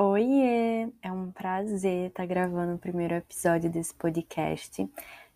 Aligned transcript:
Oiê! 0.00 0.88
É 1.02 1.10
um 1.10 1.32
prazer 1.32 2.10
estar 2.10 2.24
gravando 2.24 2.76
o 2.76 2.78
primeiro 2.78 3.14
episódio 3.14 3.68
desse 3.68 3.92
podcast. 3.92 4.88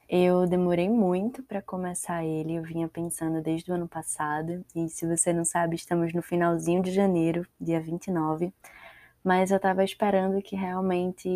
Eu 0.08 0.46
demorei 0.46 0.88
muito 0.88 1.42
para 1.42 1.61
começar 1.61 2.24
ele, 2.24 2.54
eu 2.54 2.62
vinha 2.62 2.87
pensando 2.87 3.43
desde 3.43 3.72
o 3.72 3.75
ano 3.75 3.88
passado, 3.88 4.64
e 4.72 4.88
se 4.88 5.04
você 5.04 5.33
não 5.33 5.45
sabe, 5.45 5.75
estamos 5.75 6.14
no 6.14 6.22
finalzinho 6.22 6.80
de 6.80 6.93
janeiro, 6.93 7.45
dia 7.61 7.80
29, 7.80 8.54
mas 9.25 9.51
eu 9.51 9.56
estava 9.56 9.83
esperando 9.83 10.40
que 10.40 10.54
realmente 10.54 11.29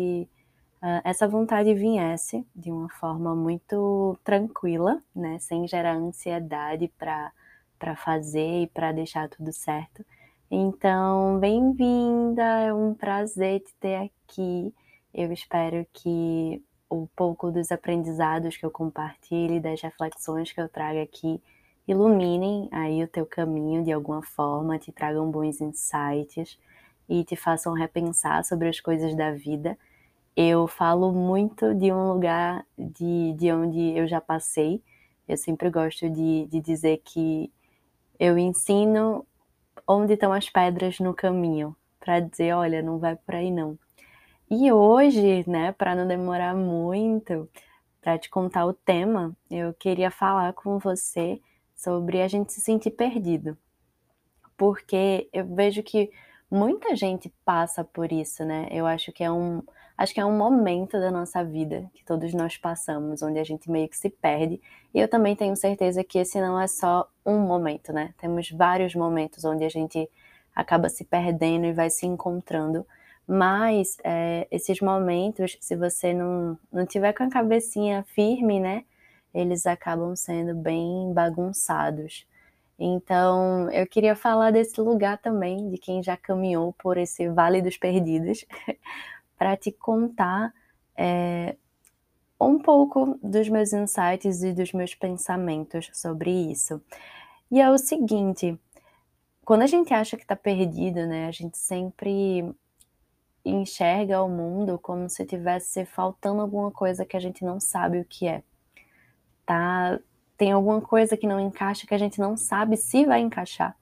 uh, 0.81 1.01
essa 1.03 1.27
vontade 1.27 1.73
viesse 1.73 2.47
de 2.55 2.71
uma 2.71 2.87
forma 2.91 3.35
muito 3.35 4.17
tranquila, 4.23 5.03
né, 5.13 5.37
sem 5.39 5.67
gerar 5.67 5.95
ansiedade 5.95 6.89
para 6.97 7.93
fazer 7.97 8.61
e 8.63 8.67
para 8.67 8.93
deixar 8.93 9.27
tudo 9.27 9.51
certo. 9.51 10.05
Então, 10.49 11.39
bem-vinda, 11.39 12.41
é 12.41 12.73
um 12.73 12.93
prazer 12.93 13.59
te 13.59 13.75
ter 13.81 13.95
aqui. 13.95 14.73
Eu 15.13 15.33
espero 15.33 15.85
que 15.91 16.63
o 16.89 17.05
pouco 17.17 17.51
dos 17.51 17.69
aprendizados 17.69 18.55
que 18.55 18.65
eu 18.65 18.71
compartilhe, 18.71 19.59
das 19.59 19.81
reflexões 19.81 20.53
que 20.53 20.61
eu 20.61 20.69
trago 20.69 21.01
aqui, 21.01 21.41
iluminem 21.85 22.69
aí 22.71 23.03
o 23.03 23.07
teu 23.09 23.25
caminho 23.25 23.83
de 23.83 23.91
alguma 23.91 24.23
forma, 24.23 24.79
te 24.79 24.89
tragam 24.89 25.29
bons 25.29 25.59
insights 25.59 26.57
e 27.09 27.25
te 27.25 27.35
façam 27.35 27.73
repensar 27.73 28.45
sobre 28.45 28.69
as 28.69 28.79
coisas 28.79 29.13
da 29.17 29.31
vida. 29.33 29.77
Eu 30.35 30.65
falo 30.65 31.11
muito 31.11 31.75
de 31.75 31.91
um 31.91 32.13
lugar 32.13 32.65
de, 32.77 33.33
de 33.33 33.51
onde 33.51 33.97
eu 33.97 34.07
já 34.07 34.21
passei. 34.21 34.81
Eu 35.27 35.35
sempre 35.35 35.69
gosto 35.69 36.09
de, 36.09 36.45
de 36.45 36.61
dizer 36.61 37.01
que 37.03 37.51
eu 38.17 38.37
ensino 38.37 39.25
onde 39.87 40.13
estão 40.13 40.33
as 40.33 40.49
pedras 40.49 40.99
no 40.99 41.13
caminho, 41.13 41.75
para 41.99 42.19
dizer, 42.19 42.53
olha, 42.53 42.81
não 42.81 42.99
vai 42.99 43.15
por 43.15 43.35
aí 43.35 43.49
não. 43.49 43.77
E 44.49 44.71
hoje, 44.71 45.43
né, 45.49 45.71
para 45.73 45.95
não 45.95 46.07
demorar 46.07 46.55
muito, 46.55 47.49
para 48.01 48.17
te 48.17 48.29
contar 48.29 48.65
o 48.65 48.73
tema, 48.73 49.35
eu 49.49 49.73
queria 49.73 50.09
falar 50.09 50.53
com 50.53 50.79
você 50.79 51.41
sobre 51.75 52.21
a 52.21 52.27
gente 52.27 52.53
se 52.53 52.61
sentir 52.61 52.91
perdido. 52.91 53.57
Porque 54.55 55.29
eu 55.33 55.45
vejo 55.45 55.83
que 55.83 56.09
muita 56.49 56.95
gente 56.95 57.31
passa 57.43 57.83
por 57.83 58.11
isso, 58.11 58.45
né? 58.45 58.67
Eu 58.71 58.87
acho 58.87 59.11
que 59.11 59.23
é 59.23 59.31
um, 59.31 59.61
acho 59.97 60.13
que 60.13 60.19
é 60.19 60.25
um 60.25 60.37
momento 60.37 60.99
da 60.99 61.09
nossa 61.09 61.43
vida 61.43 61.89
que 61.93 62.05
todos 62.05 62.33
nós 62.33 62.55
passamos, 62.57 63.21
onde 63.21 63.39
a 63.39 63.43
gente 63.43 63.69
meio 63.71 63.89
que 63.89 63.97
se 63.97 64.09
perde. 64.09 64.61
E 64.93 64.99
eu 64.99 65.07
também 65.07 65.35
tenho 65.35 65.55
certeza 65.55 66.03
que 66.03 66.19
esse 66.19 66.39
não 66.39 66.59
é 66.59 66.67
só 66.67 67.09
um 67.25 67.39
momento, 67.39 67.91
né? 67.91 68.13
Temos 68.17 68.51
vários 68.51 68.93
momentos 68.93 69.43
onde 69.43 69.63
a 69.63 69.69
gente 69.69 70.09
acaba 70.55 70.89
se 70.89 71.03
perdendo 71.03 71.65
e 71.65 71.73
vai 71.73 71.89
se 71.89 72.05
encontrando. 72.05 72.85
Mas 73.27 73.97
é, 74.03 74.47
esses 74.51 74.79
momentos, 74.79 75.57
se 75.59 75.75
você 75.75 76.13
não, 76.13 76.57
não 76.71 76.85
tiver 76.85 77.13
com 77.13 77.23
a 77.23 77.29
cabecinha 77.29 78.03
firme, 78.03 78.59
né? 78.59 78.83
Eles 79.33 79.65
acabam 79.65 80.15
sendo 80.15 80.55
bem 80.55 81.11
bagunçados. 81.13 82.25
Então, 82.79 83.69
eu 83.71 83.87
queria 83.87 84.15
falar 84.15 84.51
desse 84.51 84.79
lugar 84.79 85.17
também, 85.17 85.69
de 85.69 85.77
quem 85.77 86.01
já 86.03 86.15
caminhou 86.15 86.73
por 86.73 86.97
esse 86.97 87.27
Vale 87.27 87.61
dos 87.61 87.75
Perdidos, 87.77 88.45
para 89.37 89.55
te 89.55 89.71
contar 89.71 90.53
é, 90.95 91.55
um 92.39 92.59
pouco 92.59 93.17
dos 93.21 93.47
meus 93.49 93.73
insights 93.73 94.43
e 94.43 94.53
dos 94.53 94.73
meus 94.73 94.93
pensamentos 94.95 95.89
sobre 95.93 96.31
isso. 96.31 96.81
E 97.51 97.61
é 97.61 97.69
o 97.69 97.77
seguinte: 97.77 98.59
quando 99.45 99.61
a 99.61 99.67
gente 99.67 99.93
acha 99.93 100.17
que 100.17 100.23
está 100.23 100.35
perdido, 100.35 101.05
né, 101.07 101.27
a 101.27 101.31
gente 101.31 101.57
sempre 101.57 102.43
enxerga 103.45 104.21
o 104.21 104.29
mundo 104.29 104.77
como 104.77 105.09
se 105.09 105.25
tivesse 105.25 105.85
faltando 105.85 106.41
alguma 106.41 106.69
coisa 106.71 107.05
que 107.05 107.15
a 107.15 107.19
gente 107.19 107.45
não 107.45 107.59
sabe 107.59 107.99
o 107.99 108.05
que 108.05 108.27
é. 108.27 108.43
Tá, 109.45 109.99
tem 110.37 110.51
alguma 110.51 110.81
coisa 110.81 111.15
que 111.15 111.25
não 111.25 111.39
encaixa 111.39 111.87
que 111.87 111.93
a 111.93 111.97
gente 111.97 112.19
não 112.19 112.35
sabe 112.35 112.75
se 112.75 113.05
vai 113.05 113.21
encaixar 113.21 113.77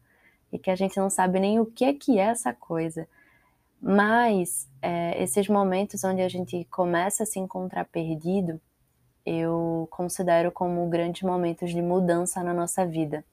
e 0.51 0.59
que 0.59 0.69
a 0.69 0.75
gente 0.75 0.97
não 0.97 1.09
sabe 1.09 1.39
nem 1.39 1.59
o 1.59 1.65
que 1.65 1.83
é 1.83 1.93
que 1.93 2.19
é 2.19 2.25
essa 2.25 2.53
coisa. 2.53 3.07
Mas 3.81 4.69
é, 4.81 5.21
esses 5.21 5.47
momentos 5.47 6.03
onde 6.03 6.21
a 6.21 6.29
gente 6.29 6.65
começa 6.65 7.23
a 7.23 7.25
se 7.25 7.39
encontrar 7.39 7.85
perdido, 7.85 8.59
eu 9.25 9.87
considero 9.91 10.51
como 10.51 10.87
grandes 10.87 11.23
momentos 11.23 11.71
de 11.71 11.81
mudança 11.81 12.43
na 12.43 12.53
nossa 12.53 12.85
vida. 12.85 13.25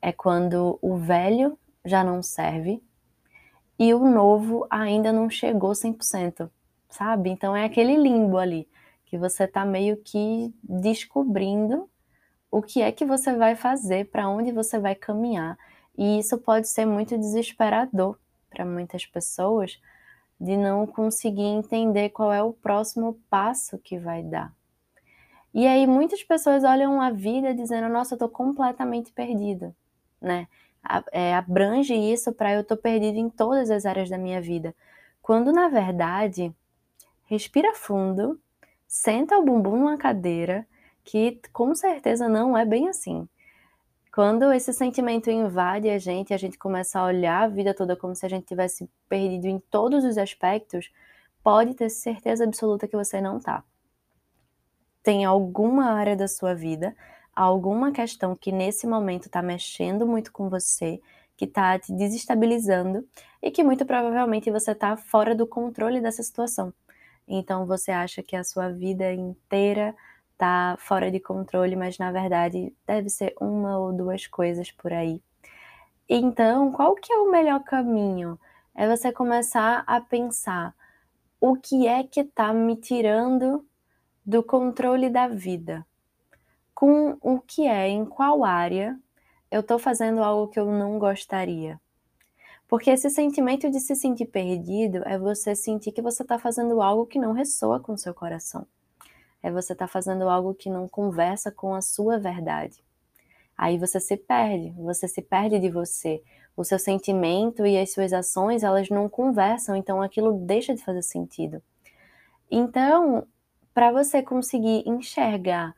É 0.00 0.12
quando 0.12 0.78
o 0.82 0.96
velho 0.96 1.58
já 1.84 2.02
não 2.02 2.22
serve 2.22 2.82
e 3.78 3.94
o 3.94 4.08
novo 4.08 4.66
ainda 4.70 5.12
não 5.12 5.30
chegou 5.30 5.72
100%, 5.72 6.50
sabe? 6.88 7.30
Então 7.30 7.54
é 7.54 7.64
aquele 7.64 7.96
limbo 7.96 8.38
ali 8.38 8.68
que 9.06 9.18
você 9.18 9.46
tá 9.46 9.64
meio 9.64 9.96
que 9.98 10.54
descobrindo 10.62 11.88
o 12.50 12.62
que 12.62 12.82
é 12.82 12.92
que 12.92 13.04
você 13.04 13.34
vai 13.34 13.56
fazer, 13.56 14.10
para 14.10 14.28
onde 14.28 14.52
você 14.52 14.78
vai 14.78 14.94
caminhar. 14.94 15.56
E 15.96 16.18
isso 16.18 16.38
pode 16.38 16.68
ser 16.68 16.86
muito 16.86 17.18
desesperador, 17.18 18.18
para 18.52 18.64
muitas 18.66 19.06
pessoas 19.06 19.80
de 20.40 20.56
não 20.56 20.86
conseguir 20.86 21.42
entender 21.44 22.10
qual 22.10 22.32
é 22.32 22.42
o 22.42 22.52
próximo 22.52 23.18
passo 23.30 23.78
que 23.78 23.98
vai 23.98 24.22
dar. 24.22 24.52
E 25.54 25.66
aí 25.66 25.86
muitas 25.86 26.22
pessoas 26.22 26.64
olham 26.64 27.00
a 27.00 27.10
vida 27.10 27.54
dizendo: 27.54 27.88
"Nossa, 27.88 28.14
eu 28.14 28.18
tô 28.18 28.28
completamente 28.28 29.12
perdida", 29.12 29.74
né? 30.20 30.48
É, 31.12 31.34
abrange 31.34 31.94
isso 31.94 32.32
para 32.32 32.52
eu 32.52 32.64
tô 32.64 32.76
perdido 32.76 33.16
em 33.18 33.30
todas 33.30 33.70
as 33.70 33.86
áreas 33.86 34.10
da 34.10 34.18
minha 34.18 34.40
vida. 34.40 34.74
Quando 35.22 35.52
na 35.52 35.68
verdade, 35.68 36.52
respira 37.26 37.74
fundo, 37.74 38.40
senta 38.88 39.38
o 39.38 39.44
bumbum 39.44 39.76
numa 39.78 39.98
cadeira, 39.98 40.66
que 41.04 41.40
com 41.52 41.74
certeza 41.74 42.28
não 42.28 42.56
é 42.56 42.64
bem 42.64 42.88
assim. 42.88 43.28
Quando 44.12 44.52
esse 44.52 44.74
sentimento 44.74 45.30
invade 45.30 45.88
a 45.88 45.98
gente, 45.98 46.34
a 46.34 46.36
gente 46.36 46.58
começa 46.58 47.00
a 47.00 47.04
olhar 47.06 47.44
a 47.44 47.48
vida 47.48 47.72
toda 47.72 47.96
como 47.96 48.14
se 48.14 48.26
a 48.26 48.28
gente 48.28 48.44
tivesse 48.44 48.86
perdido 49.08 49.46
em 49.46 49.58
todos 49.58 50.04
os 50.04 50.18
aspectos, 50.18 50.92
pode 51.42 51.72
ter 51.72 51.88
certeza 51.88 52.44
absoluta 52.44 52.86
que 52.86 52.94
você 52.94 53.22
não 53.22 53.40
tá. 53.40 53.64
Tem 55.02 55.24
alguma 55.24 55.92
área 55.92 56.14
da 56.14 56.28
sua 56.28 56.54
vida, 56.54 56.94
alguma 57.34 57.90
questão 57.90 58.36
que 58.36 58.52
nesse 58.52 58.86
momento 58.86 59.28
está 59.28 59.40
mexendo 59.40 60.06
muito 60.06 60.30
com 60.30 60.50
você, 60.50 61.00
que 61.34 61.46
está 61.46 61.78
te 61.78 61.90
desestabilizando 61.90 63.08
e 63.42 63.50
que 63.50 63.64
muito 63.64 63.86
provavelmente 63.86 64.50
você 64.50 64.72
está 64.72 64.94
fora 64.94 65.34
do 65.34 65.46
controle 65.46 66.02
dessa 66.02 66.22
situação. 66.22 66.70
Então 67.26 67.64
você 67.64 67.90
acha 67.90 68.22
que 68.22 68.36
a 68.36 68.44
sua 68.44 68.68
vida 68.68 69.10
inteira 69.10 69.94
está 70.42 70.76
fora 70.76 71.08
de 71.08 71.20
controle, 71.20 71.76
mas 71.76 71.98
na 71.98 72.10
verdade 72.10 72.74
deve 72.84 73.08
ser 73.08 73.32
uma 73.40 73.78
ou 73.78 73.92
duas 73.92 74.26
coisas 74.26 74.72
por 74.72 74.92
aí. 74.92 75.22
Então, 76.08 76.72
qual 76.72 76.96
que 76.96 77.12
é 77.12 77.16
o 77.16 77.30
melhor 77.30 77.62
caminho? 77.62 78.38
É 78.74 78.88
você 78.88 79.12
começar 79.12 79.84
a 79.86 80.00
pensar 80.00 80.74
o 81.40 81.54
que 81.54 81.86
é 81.86 82.02
que 82.02 82.20
está 82.20 82.52
me 82.52 82.76
tirando 82.76 83.64
do 84.26 84.42
controle 84.42 85.08
da 85.08 85.28
vida? 85.28 85.86
Com 86.74 87.16
o 87.20 87.38
que 87.38 87.68
é, 87.68 87.88
em 87.88 88.04
qual 88.04 88.44
área 88.44 88.98
eu 89.48 89.60
estou 89.60 89.78
fazendo 89.78 90.24
algo 90.24 90.50
que 90.50 90.58
eu 90.58 90.66
não 90.66 90.98
gostaria? 90.98 91.80
Porque 92.66 92.90
esse 92.90 93.10
sentimento 93.10 93.70
de 93.70 93.78
se 93.78 93.94
sentir 93.94 94.26
perdido 94.26 95.02
é 95.06 95.16
você 95.16 95.54
sentir 95.54 95.92
que 95.92 96.02
você 96.02 96.22
está 96.22 96.38
fazendo 96.38 96.82
algo 96.82 97.06
que 97.06 97.18
não 97.18 97.32
ressoa 97.32 97.78
com 97.78 97.96
seu 97.96 98.12
coração 98.12 98.66
é 99.42 99.50
você 99.50 99.72
estar 99.72 99.86
tá 99.86 99.92
fazendo 99.92 100.28
algo 100.28 100.54
que 100.54 100.70
não 100.70 100.88
conversa 100.88 101.50
com 101.50 101.74
a 101.74 101.80
sua 101.80 102.18
verdade. 102.18 102.82
Aí 103.56 103.78
você 103.78 104.00
se 104.00 104.16
perde, 104.16 104.70
você 104.76 105.06
se 105.06 105.20
perde 105.20 105.58
de 105.58 105.68
você. 105.68 106.22
O 106.56 106.64
seu 106.64 106.78
sentimento 106.78 107.66
e 107.66 107.78
as 107.78 107.92
suas 107.92 108.12
ações, 108.12 108.62
elas 108.62 108.88
não 108.88 109.08
conversam, 109.08 109.74
então 109.74 110.02
aquilo 110.02 110.32
deixa 110.32 110.74
de 110.74 110.84
fazer 110.84 111.02
sentido. 111.02 111.62
Então, 112.50 113.26
para 113.72 113.90
você 113.90 114.22
conseguir 114.22 114.86
enxergar 114.86 115.74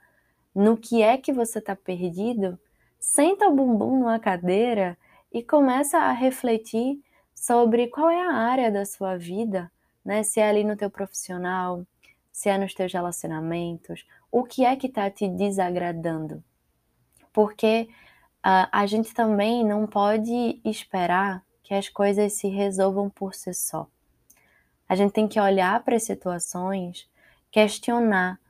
no 0.54 0.76
que 0.76 1.02
é 1.02 1.16
que 1.16 1.32
você 1.32 1.58
está 1.58 1.76
perdido, 1.76 2.58
senta 2.98 3.48
o 3.48 3.54
bumbum 3.54 3.98
numa 4.00 4.18
cadeira 4.18 4.96
e 5.32 5.42
começa 5.42 5.98
a 5.98 6.12
refletir 6.12 7.00
sobre 7.34 7.88
qual 7.88 8.08
é 8.08 8.22
a 8.22 8.32
área 8.32 8.70
da 8.70 8.84
sua 8.84 9.16
vida, 9.16 9.70
né? 10.04 10.22
Se 10.22 10.40
é 10.40 10.48
ali 10.48 10.64
no 10.64 10.76
teu 10.76 10.88
profissional, 10.88 11.84
se 12.34 12.48
é 12.48 12.58
nos 12.58 12.74
teus 12.74 12.92
relacionamentos, 12.92 14.04
o 14.28 14.42
que 14.42 14.64
é 14.64 14.74
que 14.74 14.88
está 14.88 15.08
te 15.08 15.28
desagradando. 15.28 16.42
Porque 17.32 17.88
uh, 18.44 18.66
a 18.72 18.86
gente 18.86 19.14
também 19.14 19.64
não 19.64 19.86
pode 19.86 20.60
esperar 20.64 21.44
que 21.62 21.72
as 21.72 21.88
coisas 21.88 22.32
se 22.32 22.48
resolvam 22.48 23.08
por 23.08 23.34
si 23.34 23.54
só. 23.54 23.86
A 24.88 24.96
gente 24.96 25.12
tem 25.12 25.28
que 25.28 25.38
olhar 25.38 25.80
para 25.84 25.94
as 25.94 26.02
situações, 26.02 27.08
questionar, 27.52 28.40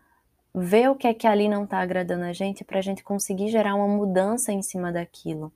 ver 0.54 0.88
o 0.88 0.96
que 0.96 1.06
é 1.06 1.12
que 1.12 1.26
ali 1.26 1.46
não 1.46 1.64
está 1.64 1.78
agradando 1.78 2.24
a 2.24 2.32
gente 2.32 2.64
para 2.64 2.78
a 2.78 2.82
gente 2.82 3.04
conseguir 3.04 3.50
gerar 3.50 3.74
uma 3.74 3.86
mudança 3.86 4.50
em 4.50 4.62
cima 4.62 4.90
daquilo. 4.90 5.52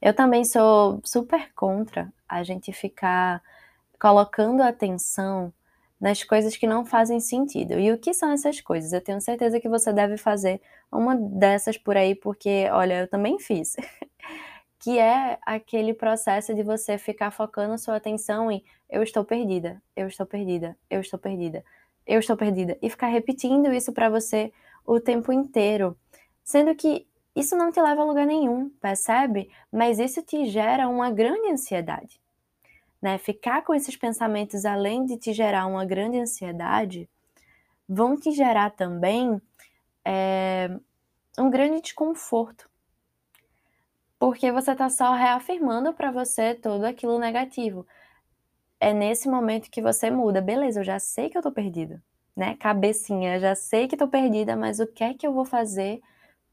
Eu 0.00 0.14
também 0.14 0.42
sou 0.42 1.02
super 1.04 1.52
contra 1.52 2.10
a 2.26 2.42
gente 2.42 2.72
ficar 2.72 3.42
colocando 4.00 4.62
atenção 4.62 5.52
nas 6.02 6.24
coisas 6.24 6.56
que 6.56 6.66
não 6.66 6.84
fazem 6.84 7.20
sentido. 7.20 7.78
E 7.78 7.92
o 7.92 7.96
que 7.98 8.12
são 8.12 8.32
essas 8.32 8.60
coisas? 8.60 8.92
Eu 8.92 9.00
tenho 9.00 9.20
certeza 9.20 9.60
que 9.60 9.68
você 9.68 9.92
deve 9.92 10.16
fazer 10.16 10.60
uma 10.90 11.14
dessas 11.14 11.78
por 11.78 11.96
aí, 11.96 12.16
porque, 12.16 12.68
olha, 12.72 13.02
eu 13.02 13.08
também 13.08 13.38
fiz. 13.38 13.76
que 14.80 14.98
é 14.98 15.38
aquele 15.46 15.94
processo 15.94 16.52
de 16.56 16.64
você 16.64 16.98
ficar 16.98 17.30
focando 17.30 17.78
sua 17.78 17.96
atenção 17.96 18.50
em 18.50 18.64
eu 18.90 19.00
estou 19.04 19.24
perdida, 19.24 19.80
eu 19.94 20.08
estou 20.08 20.26
perdida, 20.26 20.76
eu 20.90 21.00
estou 21.00 21.20
perdida, 21.20 21.64
eu 22.04 22.18
estou 22.18 22.36
perdida 22.36 22.76
e 22.82 22.90
ficar 22.90 23.06
repetindo 23.06 23.72
isso 23.72 23.92
para 23.92 24.10
você 24.10 24.52
o 24.84 24.98
tempo 24.98 25.32
inteiro, 25.32 25.96
sendo 26.42 26.74
que 26.74 27.06
isso 27.36 27.56
não 27.56 27.70
te 27.70 27.80
leva 27.80 28.02
a 28.02 28.04
lugar 28.04 28.26
nenhum, 28.26 28.70
percebe? 28.80 29.50
Mas 29.70 30.00
isso 30.00 30.20
te 30.20 30.46
gera 30.46 30.88
uma 30.88 31.12
grande 31.12 31.48
ansiedade. 31.48 32.21
Né? 33.02 33.18
Ficar 33.18 33.62
com 33.64 33.74
esses 33.74 33.96
pensamentos, 33.96 34.64
além 34.64 35.04
de 35.04 35.18
te 35.18 35.32
gerar 35.32 35.66
uma 35.66 35.84
grande 35.84 36.18
ansiedade, 36.18 37.10
vão 37.88 38.16
te 38.16 38.30
gerar 38.30 38.70
também 38.70 39.42
é, 40.04 40.70
um 41.36 41.50
grande 41.50 41.82
desconforto 41.82 42.70
porque 44.22 44.52
você 44.52 44.70
está 44.70 44.88
só 44.88 45.14
reafirmando 45.14 45.92
para 45.92 46.12
você 46.12 46.54
todo 46.54 46.84
aquilo 46.84 47.18
negativo. 47.18 47.84
É 48.78 48.94
nesse 48.94 49.28
momento 49.28 49.68
que 49.68 49.82
você 49.82 50.12
muda. 50.12 50.40
Beleza, 50.40 50.78
eu 50.78 50.84
já 50.84 51.00
sei 51.00 51.28
que 51.28 51.36
eu 51.36 51.42
tô 51.42 51.50
perdida, 51.50 52.00
né? 52.36 52.54
Cabecinha, 52.54 53.40
já 53.40 53.56
sei 53.56 53.88
que 53.88 53.96
tô 53.96 54.06
perdida, 54.06 54.54
mas 54.54 54.78
o 54.78 54.86
que 54.86 55.02
é 55.02 55.12
que 55.12 55.26
eu 55.26 55.32
vou 55.32 55.44
fazer 55.44 56.00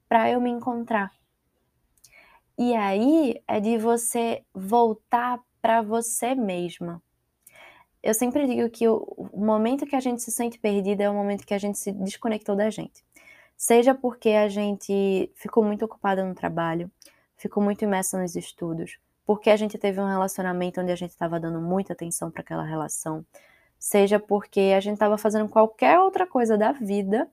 para 0.07 0.31
eu 0.31 0.41
me 0.41 0.49
encontrar? 0.49 1.11
E 2.57 2.73
aí 2.73 3.39
é 3.47 3.59
de 3.59 3.77
você 3.77 4.43
voltar 4.51 5.39
para 5.61 5.81
você 5.81 6.35
mesma. 6.35 7.01
Eu 8.01 8.13
sempre 8.13 8.47
digo 8.47 8.69
que 8.69 8.87
o, 8.87 9.29
momento 9.33 9.85
que 9.85 9.95
a 9.95 9.99
gente 9.99 10.21
se 10.21 10.31
sente 10.31 10.57
perdida 10.57 11.03
é 11.03 11.09
o 11.09 11.13
momento 11.13 11.45
que 11.45 11.53
a 11.53 11.57
gente 11.57 11.77
se 11.77 11.91
desconectou 11.91 12.55
da 12.55 12.69
gente. 12.69 13.03
Seja 13.57 13.93
porque 13.93 14.29
a 14.29 14.47
gente 14.47 15.29
ficou 15.35 15.63
muito 15.63 15.83
ocupada 15.83 16.23
no 16.23 16.33
trabalho, 16.33 16.89
ficou 17.35 17.61
muito 17.61 17.83
imersa 17.83 18.19
nos 18.19 18.35
estudos, 18.35 18.97
porque 19.25 19.49
a 19.49 19.57
gente 19.57 19.77
teve 19.77 19.99
um 19.99 20.07
relacionamento 20.07 20.79
onde 20.79 20.93
a 20.93 20.95
gente 20.95 21.11
estava 21.11 21.39
dando 21.39 21.59
muita 21.59 21.91
atenção 21.91 22.31
para 22.31 22.41
aquela 22.41 22.63
relação, 22.63 23.25
seja 23.77 24.17
porque 24.17 24.73
a 24.75 24.79
gente 24.79 24.93
estava 24.93 25.17
fazendo 25.17 25.49
qualquer 25.49 25.99
outra 25.99 26.25
coisa 26.25 26.57
da 26.57 26.71
vida 26.71 27.29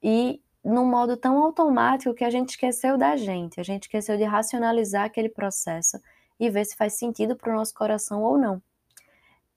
e 0.00 0.40
num 0.64 0.84
modo 0.84 1.16
tão 1.16 1.42
automático 1.42 2.14
que 2.14 2.24
a 2.24 2.30
gente 2.30 2.50
esqueceu 2.50 2.96
da 2.96 3.16
gente, 3.16 3.60
a 3.60 3.64
gente 3.64 3.82
esqueceu 3.84 4.16
de 4.16 4.24
racionalizar 4.24 5.04
aquele 5.04 5.28
processo 5.28 6.00
e 6.38 6.50
ver 6.50 6.64
se 6.64 6.76
faz 6.76 6.94
sentido 6.94 7.36
para 7.36 7.52
o 7.52 7.56
nosso 7.56 7.74
coração 7.74 8.22
ou 8.22 8.38
não. 8.38 8.62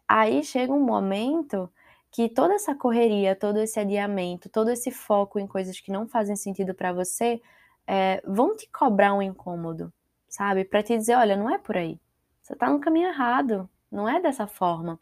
Aí 0.08 0.44
chega 0.44 0.74
um 0.74 0.84
momento 0.84 1.72
que 2.12 2.28
toda 2.28 2.54
essa 2.54 2.76
correria, 2.76 3.36
todo 3.36 3.60
esse 3.60 3.80
adiamento, 3.80 4.50
todo 4.50 4.70
esse 4.70 4.92
foco 4.92 5.40
em 5.40 5.48
coisas 5.48 5.80
que 5.80 5.92
não 5.92 6.08
fazem 6.08 6.36
sentido 6.36 6.74
para 6.74 6.92
você 6.92 7.42
é, 7.88 8.22
vão 8.26 8.56
te 8.56 8.70
cobrar 8.70 9.14
um 9.14 9.22
incômodo, 9.22 9.92
sabe? 10.28 10.66
Para 10.66 10.84
te 10.84 10.98
dizer, 10.98 11.16
olha, 11.16 11.38
não 11.38 11.50
é 11.50 11.58
por 11.58 11.78
aí. 11.78 12.00
Você 12.42 12.54
está 12.54 12.70
no 12.70 12.80
caminho 12.80 13.08
errado, 13.08 13.70
não 13.90 14.08
é 14.10 14.22
dessa 14.22 14.48
forma. 14.48 15.00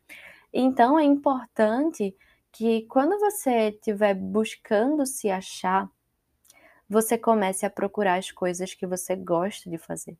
Então 0.54 1.00
é 1.00 1.04
importante 1.04 2.16
que 2.52 2.84
quando 2.84 3.20
você 3.20 3.70
estiver 3.70 4.14
buscando 4.14 5.06
se 5.06 5.30
achar, 5.30 5.90
você 6.90 7.18
comece 7.18 7.66
a 7.66 7.70
procurar 7.70 8.16
as 8.18 8.32
coisas 8.32 8.74
que 8.74 8.88
você 8.88 9.16
gosta 9.16 9.70
de 9.70 9.78
fazer, 9.78 10.18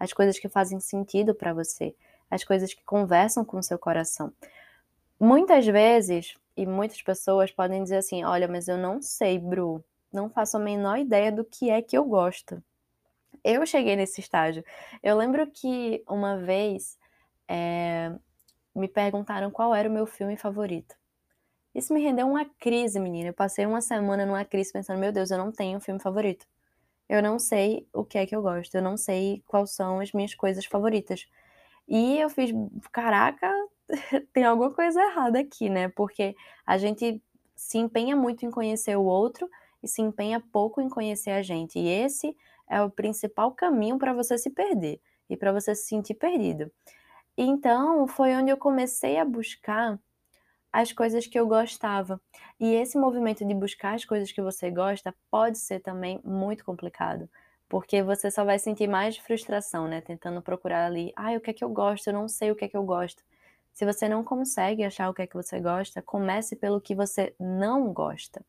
as 0.00 0.14
coisas 0.14 0.38
que 0.38 0.48
fazem 0.48 0.80
sentido 0.80 1.34
para 1.34 1.52
você, 1.52 1.94
as 2.30 2.42
coisas 2.42 2.72
que 2.72 2.82
conversam 2.82 3.44
com 3.44 3.58
o 3.58 3.62
seu 3.62 3.78
coração. 3.78 4.32
Muitas 5.20 5.66
vezes, 5.66 6.34
e 6.56 6.66
muitas 6.66 7.02
pessoas 7.02 7.50
podem 7.50 7.82
dizer 7.82 7.98
assim: 7.98 8.24
olha, 8.24 8.48
mas 8.48 8.66
eu 8.66 8.78
não 8.78 9.02
sei, 9.02 9.38
Bru, 9.38 9.84
não 10.10 10.30
faço 10.30 10.56
a 10.56 10.60
menor 10.60 10.98
ideia 10.98 11.30
do 11.30 11.44
que 11.44 11.68
é 11.68 11.82
que 11.82 11.96
eu 11.96 12.04
gosto. 12.04 12.62
Eu 13.44 13.64
cheguei 13.66 13.94
nesse 13.96 14.20
estágio. 14.20 14.64
Eu 15.02 15.16
lembro 15.16 15.46
que 15.46 16.02
uma 16.08 16.38
vez 16.38 16.98
é, 17.46 18.12
me 18.74 18.88
perguntaram 18.88 19.50
qual 19.50 19.74
era 19.74 19.88
o 19.88 19.92
meu 19.92 20.06
filme 20.06 20.36
favorito. 20.36 20.94
Isso 21.74 21.94
me 21.94 22.02
rendeu 22.02 22.26
uma 22.26 22.44
crise, 22.44 22.98
menina. 22.98 23.28
Eu 23.28 23.34
passei 23.34 23.64
uma 23.66 23.80
semana 23.80 24.26
numa 24.26 24.44
crise 24.44 24.72
pensando: 24.72 24.98
meu 24.98 25.12
Deus, 25.12 25.30
eu 25.30 25.38
não 25.38 25.52
tenho 25.52 25.78
um 25.78 25.80
filme 25.80 26.00
favorito. 26.00 26.46
Eu 27.10 27.22
não 27.22 27.38
sei 27.40 27.88
o 27.92 28.04
que 28.04 28.16
é 28.18 28.24
que 28.24 28.36
eu 28.36 28.42
gosto. 28.42 28.74
Eu 28.76 28.82
não 28.82 28.96
sei 28.96 29.42
quais 29.46 29.72
são 29.72 29.98
as 30.00 30.12
minhas 30.12 30.34
coisas 30.34 30.64
favoritas. 30.64 31.26
E 31.88 32.18
eu 32.18 32.30
fiz: 32.30 32.50
caraca, 32.92 33.52
tem 34.32 34.44
alguma 34.44 34.72
coisa 34.72 35.02
errada 35.02 35.40
aqui, 35.40 35.68
né? 35.68 35.88
Porque 35.88 36.36
a 36.64 36.78
gente 36.78 37.20
se 37.56 37.78
empenha 37.78 38.14
muito 38.16 38.46
em 38.46 38.50
conhecer 38.50 38.96
o 38.96 39.04
outro, 39.04 39.50
e 39.82 39.88
se 39.88 40.02
empenha 40.02 40.40
pouco 40.52 40.80
em 40.80 40.88
conhecer 40.88 41.30
a 41.30 41.42
gente. 41.42 41.78
E 41.78 41.88
esse 41.88 42.36
é 42.68 42.80
o 42.82 42.90
principal 42.90 43.52
caminho 43.52 43.98
para 43.98 44.12
você 44.12 44.38
se 44.38 44.50
perder 44.50 45.00
e 45.28 45.36
para 45.36 45.52
você 45.52 45.74
se 45.74 45.86
sentir 45.86 46.14
perdido. 46.14 46.70
Então, 47.36 48.06
foi 48.06 48.34
onde 48.36 48.50
eu 48.50 48.56
comecei 48.56 49.18
a 49.18 49.24
buscar 49.24 49.98
as 50.72 50.92
coisas 50.92 51.26
que 51.26 51.38
eu 51.38 51.46
gostava. 51.46 52.20
E 52.58 52.74
esse 52.74 52.98
movimento 52.98 53.44
de 53.44 53.54
buscar 53.54 53.94
as 53.94 54.04
coisas 54.04 54.32
que 54.32 54.40
você 54.42 54.70
gosta 54.70 55.14
pode 55.30 55.58
ser 55.58 55.80
também 55.80 56.20
muito 56.24 56.64
complicado, 56.64 57.28
porque 57.68 58.02
você 58.02 58.30
só 58.30 58.44
vai 58.44 58.58
sentir 58.58 58.88
mais 58.88 59.16
frustração, 59.18 59.88
né? 59.88 60.00
Tentando 60.00 60.42
procurar 60.42 60.86
ali, 60.86 61.12
ah, 61.16 61.32
o 61.32 61.40
que 61.40 61.50
é 61.50 61.54
que 61.54 61.64
eu 61.64 61.70
gosto? 61.70 62.08
Eu 62.08 62.14
não 62.14 62.28
sei 62.28 62.50
o 62.50 62.56
que 62.56 62.64
é 62.64 62.68
que 62.68 62.76
eu 62.76 62.84
gosto. 62.84 63.22
Se 63.72 63.84
você 63.86 64.08
não 64.08 64.24
consegue 64.24 64.84
achar 64.84 65.08
o 65.08 65.14
que 65.14 65.22
é 65.22 65.26
que 65.26 65.36
você 65.36 65.60
gosta, 65.60 66.02
comece 66.02 66.56
pelo 66.56 66.80
que 66.80 66.94
você 66.94 67.34
não 67.38 67.92
gosta 67.92 68.44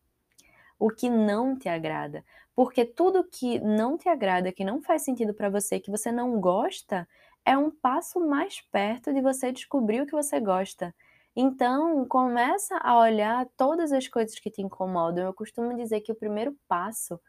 o 0.82 0.90
que 0.90 1.10
não 1.10 1.56
te 1.56 1.70
agrada. 1.70 2.26
Porque 2.56 2.84
tudo 2.84 3.24
que 3.24 3.60
não 3.60 3.98
te 3.98 4.10
agrada, 4.10 4.52
que 4.52 4.66
não 4.66 4.82
faz 4.82 5.04
sentido 5.04 5.34
para 5.34 5.50
você, 5.50 5.80
que 5.80 5.92
você 5.92 6.12
não 6.12 6.42
gosta, 6.42 7.08
é 7.46 7.56
um 7.56 7.70
passo 7.70 8.20
mais 8.20 8.62
perto 8.62 9.14
de 9.14 9.22
você 9.22 9.52
descobrir 9.52 10.02
o 10.02 10.06
que 10.08 10.12
você 10.12 10.40
gosta. 10.40 10.94
Então, 11.36 12.06
começa 12.06 12.78
a 12.78 13.00
olhar 13.00 13.48
todas 13.56 13.92
as 13.92 14.08
coisas 14.08 14.38
que 14.38 14.52
te 14.52 14.62
incomodam. 14.62 15.26
Eu 15.26 15.34
costumo 15.34 15.76
dizer 15.76 16.02
que 16.02 16.12
o 16.12 16.16
primeiro 16.16 16.56
passo 16.68 17.20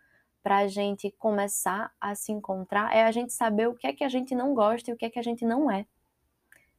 para 0.42 0.58
a 0.58 0.66
gente 0.66 1.10
começar 1.12 1.92
a 2.00 2.14
se 2.14 2.32
encontrar 2.32 2.94
é 2.94 3.04
a 3.04 3.12
gente 3.12 3.32
saber 3.32 3.68
o 3.68 3.74
que 3.74 3.86
é 3.86 3.92
que 3.92 4.02
a 4.02 4.08
gente 4.08 4.34
não 4.34 4.54
gosta 4.54 4.90
e 4.90 4.94
o 4.94 4.96
que 4.96 5.04
é 5.04 5.10
que 5.10 5.18
a 5.18 5.22
gente 5.22 5.44
não 5.44 5.70
é. 5.70 5.86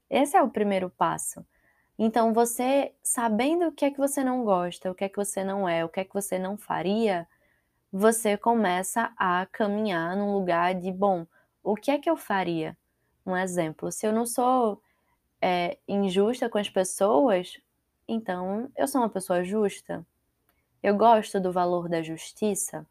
Esse 0.10 0.36
é 0.36 0.42
o 0.42 0.50
primeiro 0.50 0.90
passo. 0.90 1.45
Então, 1.97 2.33
você 2.33 2.94
sabendo 3.02 3.68
o 3.68 3.71
que 3.71 3.86
é 3.86 3.92
que 3.92 3.97
você 3.97 4.24
não 4.24 4.44
gosta, 4.44 4.92
o 4.92 4.95
que 4.95 5.06
é 5.06 5.09
que 5.09 5.16
você 5.16 5.44
não 5.44 5.68
é, 5.68 5.86
o 5.86 5.90
que 5.90 6.02
é 6.02 6.04
que 6.04 6.14
você 6.14 6.38
não 6.38 6.57
faria, 6.57 7.28
você 7.92 8.36
começa 8.36 9.14
a 9.16 9.45
caminhar 9.45 10.18
num 10.18 10.33
lugar 10.33 10.76
de, 10.76 10.92
bom, 10.92 11.26
o 11.64 11.76
que 11.76 11.92
é 11.92 12.00
que 12.00 12.09
eu 12.09 12.18
faria? 12.18 12.78
Um 13.26 13.38
exemplo, 13.38 13.92
se 13.92 14.06
eu 14.06 14.12
não 14.12 14.26
sou 14.26 14.81
é, 15.45 15.78
injusta 15.85 16.47
com 16.47 16.57
as 16.57 16.69
pessoas, 16.69 17.59
então 18.07 18.71
eu 18.78 18.88
sou 18.88 19.02
uma 19.02 19.09
pessoa 19.09 19.44
justa. 19.44 20.06
Eu 20.81 20.95
gosto 20.95 21.38
do 21.38 21.52
valor 21.52 21.90
da 21.90 22.02
justiça. 22.02 22.88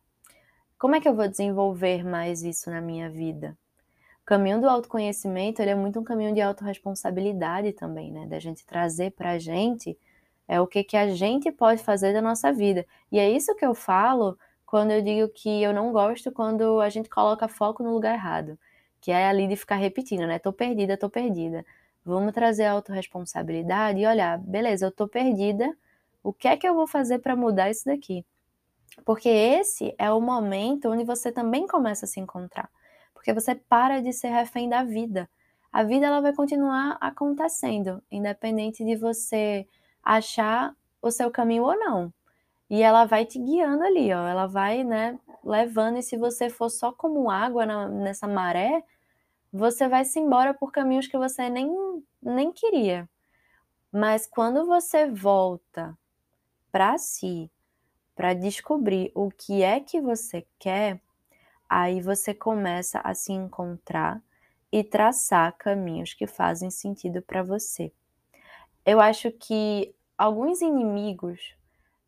Como 0.79 0.95
é 0.95 1.01
que 1.01 1.09
eu 1.09 1.17
vou 1.17 1.27
desenvolver 1.27 2.05
mais 2.05 2.43
isso 2.43 2.71
na 2.71 2.83
minha 2.83 3.09
vida? 3.09 3.57
O 4.21 4.27
caminho 4.27 4.61
do 4.61 4.69
autoconhecimento 4.69 5.63
ele 5.63 5.71
é 5.71 5.75
muito 5.75 5.99
um 5.99 6.05
caminho 6.05 6.35
de 6.35 6.43
autorresponsabilidade 6.43 7.73
também, 7.73 8.13
né? 8.13 8.27
Da 8.27 8.39
gente 8.39 8.67
trazer 8.67 9.13
para 9.13 9.31
a 9.31 9.39
gente 9.39 9.99
é 10.47 10.61
o 10.61 10.67
que, 10.67 10.85
que 10.85 10.97
a 10.97 11.09
gente 11.09 11.51
pode 11.51 11.83
fazer 11.83 12.13
da 12.13 12.21
nossa 12.21 12.53
vida. 12.53 12.85
E 13.11 13.19
é 13.19 13.31
isso 13.31 13.55
que 13.55 13.65
eu 13.65 13.75
falo 13.75 14.39
quando 14.67 14.91
eu 14.91 15.01
digo 15.01 15.27
que 15.29 15.63
eu 15.63 15.73
não 15.73 15.91
gosto 15.91 16.31
quando 16.31 16.83
a 16.83 16.91
gente 16.91 17.09
coloca 17.09 17.49
foco 17.49 17.83
no 17.83 17.95
lugar 17.95 18.13
errado, 18.13 18.59
que 19.01 19.11
é 19.11 19.27
ali 19.27 19.49
de 19.49 19.57
ficar 19.57 19.77
repetindo, 19.77 20.27
né? 20.27 20.39
Tô 20.39 20.53
perdida, 20.53 20.99
tô 20.99 21.09
perdida. 21.09 21.65
Vamos 22.05 22.33
trazer 22.33 22.65
a 22.65 22.73
autorresponsabilidade 22.73 24.01
e 24.01 24.07
olhar, 24.07 24.39
beleza, 24.39 24.87
eu 24.87 24.93
tô 24.93 25.07
perdida, 25.07 25.77
o 26.23 26.33
que 26.33 26.49
é 26.49 26.57
que 26.57 26.67
eu 26.67 26.75
vou 26.75 26.87
fazer 26.87 27.21
para 27.21 27.37
mudar 27.37 27.71
isso 27.71 27.85
daqui? 27.87 28.25
Porque 29.05 29.29
esse 29.29 29.95
é 29.99 30.11
o 30.11 30.21
momento 30.21 30.91
onde 30.91 31.05
você 31.05 31.33
também 31.33 31.67
começa 31.67 32.05
a 32.05 32.09
se 32.09 32.21
encontrar 32.21 32.69
porque 33.23 33.33
você 33.33 33.55
para 33.55 34.03
de 34.03 34.13
ser 34.13 34.31
refém 34.31 34.69
da 34.69 34.83
vida. 34.83 35.31
A 35.73 35.85
vida 35.85 36.07
ela 36.07 36.21
vai 36.21 36.35
continuar 36.35 36.99
acontecendo, 37.01 38.03
independente 38.11 38.85
de 38.85 38.97
você 38.97 39.65
achar 40.03 40.75
o 41.01 41.09
seu 41.09 41.31
caminho 41.31 41.63
ou 41.63 41.79
não. 41.79 42.13
E 42.69 42.83
ela 42.83 43.05
vai 43.05 43.25
te 43.25 43.39
guiando 43.39 43.85
ali, 43.85 44.13
ó. 44.13 44.27
Ela 44.27 44.47
vai, 44.47 44.83
né, 44.83 45.17
levando. 45.45 45.99
E 45.99 46.03
se 46.03 46.17
você 46.17 46.51
for 46.51 46.69
só 46.69 46.91
como 46.91 47.31
água 47.31 47.65
na, 47.65 47.89
nessa 47.89 48.27
maré, 48.27 48.83
você 49.53 49.89
vai 49.89 50.05
se 50.05 50.19
embora 50.19 50.55
por 50.55 50.73
caminhos 50.73 51.07
que 51.07 51.19
você 51.19 51.49
nem, 51.51 51.71
nem 52.23 52.53
queria. 52.53 53.09
Mas 53.93 54.27
quando 54.27 54.67
você 54.67 55.07
volta 55.07 55.97
para 56.73 56.97
si, 56.99 57.51
para 58.17 58.35
descobrir 58.35 59.13
o 59.15 59.31
que 59.31 59.63
é 59.63 59.81
que 59.81 60.01
você 60.01 60.47
quer, 60.59 61.01
aí 61.69 62.01
você 62.01 62.35
começa 62.35 63.01
a 63.01 63.15
se 63.15 63.33
encontrar 63.33 64.23
e 64.73 64.83
traçar 64.85 65.57
caminhos 65.59 66.15
que 66.15 66.27
fazem 66.27 66.71
sentido 66.71 67.23
para 67.23 67.43
você. 67.43 67.93
eu 68.87 69.01
acho 69.01 69.31
que 69.33 69.95
alguns 70.19 70.61
inimigos 70.63 71.55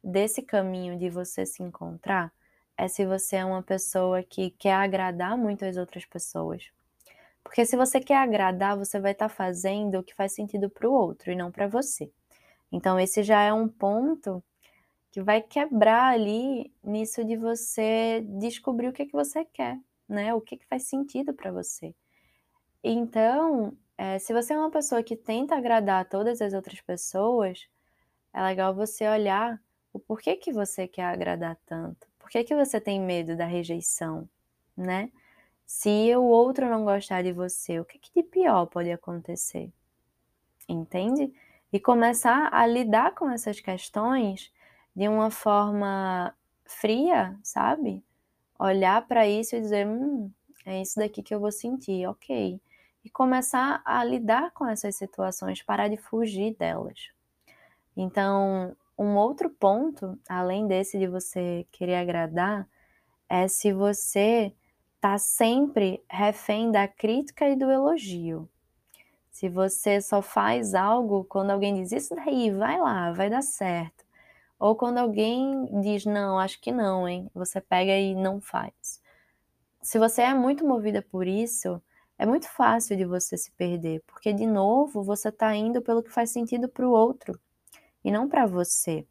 desse 0.02 0.42
caminho 0.42 0.98
de 0.98 1.10
você 1.10 1.46
se 1.46 1.62
encontrar 1.62 2.32
é 2.76 2.88
se 2.88 3.06
você 3.06 3.36
é 3.36 3.44
uma 3.44 3.62
pessoa 3.62 4.22
que 4.22 4.50
quer 4.52 4.74
agradar 4.74 5.36
muito 5.38 5.64
as 5.64 5.76
outras 5.76 6.04
pessoas. 6.04 6.64
Porque 7.44 7.66
se 7.66 7.76
você 7.76 8.00
quer 8.00 8.16
agradar, 8.16 8.76
você 8.76 8.98
vai 8.98 9.12
estar 9.12 9.28
tá 9.28 9.34
fazendo 9.34 9.98
o 9.98 10.02
que 10.02 10.14
faz 10.14 10.32
sentido 10.32 10.68
para 10.70 10.88
o 10.88 10.92
outro 10.92 11.30
e 11.30 11.36
não 11.36 11.52
para 11.52 11.68
você. 11.68 12.10
Então, 12.72 12.98
esse 12.98 13.22
já 13.22 13.42
é 13.42 13.52
um 13.52 13.68
ponto 13.68 14.42
que 15.12 15.22
vai 15.22 15.40
quebrar 15.40 16.14
ali 16.14 16.72
nisso 16.82 17.24
de 17.24 17.36
você 17.36 18.24
descobrir 18.26 18.88
o 18.88 18.92
que, 18.92 19.06
que 19.06 19.12
você 19.12 19.44
quer, 19.44 19.78
né? 20.08 20.34
O 20.34 20.40
que, 20.40 20.56
que 20.56 20.66
faz 20.66 20.88
sentido 20.88 21.32
para 21.32 21.52
você. 21.52 21.94
Então, 22.82 23.76
é, 23.96 24.18
se 24.18 24.32
você 24.32 24.54
é 24.54 24.58
uma 24.58 24.70
pessoa 24.70 25.02
que 25.02 25.14
tenta 25.14 25.54
agradar 25.54 26.08
todas 26.08 26.40
as 26.40 26.52
outras 26.52 26.80
pessoas, 26.80 27.68
é 28.32 28.42
legal 28.42 28.74
você 28.74 29.06
olhar 29.08 29.62
o 29.92 30.00
porquê 30.00 30.34
que 30.34 30.52
você 30.52 30.88
quer 30.88 31.04
agradar 31.04 31.56
tanto. 31.64 32.08
Por 32.18 32.28
que, 32.28 32.42
que 32.42 32.56
você 32.56 32.80
tem 32.80 33.00
medo 33.00 33.36
da 33.36 33.46
rejeição, 33.46 34.28
né? 34.76 35.12
Se 35.66 36.14
o 36.16 36.22
outro 36.24 36.68
não 36.68 36.84
gostar 36.84 37.22
de 37.22 37.32
você, 37.32 37.80
o 37.80 37.84
que, 37.84 37.98
que 37.98 38.10
de 38.14 38.22
pior 38.22 38.66
pode 38.66 38.90
acontecer? 38.90 39.72
Entende? 40.68 41.32
E 41.72 41.80
começar 41.80 42.48
a 42.52 42.66
lidar 42.66 43.14
com 43.14 43.30
essas 43.30 43.60
questões 43.60 44.52
de 44.94 45.08
uma 45.08 45.30
forma 45.30 46.34
fria, 46.64 47.38
sabe? 47.42 48.04
Olhar 48.58 49.06
para 49.06 49.26
isso 49.26 49.56
e 49.56 49.60
dizer: 49.60 49.86
hum, 49.86 50.30
é 50.64 50.80
isso 50.80 50.98
daqui 50.98 51.22
que 51.22 51.34
eu 51.34 51.40
vou 51.40 51.52
sentir, 51.52 52.06
ok 52.06 52.60
e 53.04 53.10
começar 53.10 53.82
a 53.84 54.02
lidar 54.02 54.50
com 54.52 54.66
essas 54.66 54.96
situações, 54.96 55.62
parar 55.62 55.88
de 55.88 55.96
fugir 55.98 56.56
delas. 56.56 57.10
Então, 57.94 58.74
um 58.98 59.16
outro 59.16 59.50
ponto, 59.50 60.18
além 60.28 60.66
desse 60.66 60.98
de 60.98 61.06
você 61.06 61.66
querer 61.70 61.96
agradar, 61.96 62.66
é 63.28 63.46
se 63.46 63.72
você 63.72 64.52
tá 65.04 65.18
sempre 65.18 66.02
refém 66.08 66.70
da 66.70 66.88
crítica 66.88 67.46
e 67.46 67.54
do 67.54 67.70
elogio. 67.70 68.48
Se 69.30 69.50
você 69.50 70.00
só 70.00 70.22
faz 70.22 70.74
algo 70.74 71.24
quando 71.24 71.50
alguém 71.50 71.74
diz 71.74 71.92
isso 71.92 72.14
daí, 72.14 72.50
vai 72.50 72.80
lá, 72.80 73.12
vai 73.12 73.28
dar 73.28 73.42
certo. 73.42 74.02
Ou 74.58 74.74
quando 74.74 74.96
alguém 74.96 75.68
diz 75.82 76.06
não, 76.06 76.38
acho 76.38 76.58
que 76.58 76.72
não, 76.72 77.06
hein? 77.06 77.30
Você 77.34 77.60
pega 77.60 77.92
e 77.94 78.14
não 78.14 78.40
faz. 78.40 78.98
Se 79.82 79.98
você 79.98 80.22
é 80.22 80.32
muito 80.32 80.66
movida 80.66 81.02
por 81.02 81.26
isso, 81.26 81.82
é 82.16 82.24
muito 82.24 82.48
fácil 82.48 82.96
de 82.96 83.04
você 83.04 83.36
se 83.36 83.50
perder, 83.52 84.02
porque 84.06 84.32
de 84.32 84.46
novo 84.46 85.02
você 85.02 85.28
está 85.28 85.54
indo 85.54 85.82
pelo 85.82 86.02
que 86.02 86.12
faz 86.12 86.30
sentido 86.30 86.66
para 86.66 86.88
o 86.88 86.92
outro 86.92 87.38
e 88.02 88.10
não 88.10 88.26
para 88.26 88.46
você. 88.46 89.06